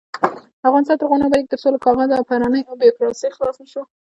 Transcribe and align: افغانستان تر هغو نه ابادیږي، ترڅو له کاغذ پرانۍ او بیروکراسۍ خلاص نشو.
افغانستان 0.67 0.97
تر 0.97 1.05
هغو 1.05 1.17
نه 1.19 1.25
ابادیږي، 1.27 1.49
ترڅو 1.51 1.67
له 1.73 1.79
کاغذ 1.85 2.09
پرانۍ 2.29 2.61
او 2.65 2.73
بیروکراسۍ 2.81 3.29
خلاص 3.35 3.57
نشو. 3.63 3.81